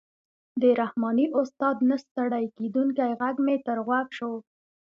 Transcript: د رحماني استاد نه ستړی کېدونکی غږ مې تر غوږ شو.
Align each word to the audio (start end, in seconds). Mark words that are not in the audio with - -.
د 0.61 0.63
رحماني 0.79 1.25
استاد 1.39 1.75
نه 1.89 1.97
ستړی 2.03 2.45
کېدونکی 2.57 3.09
غږ 3.19 3.35
مې 3.45 3.55
تر 3.65 3.77
غوږ 3.85 4.07
شو. 4.17 4.31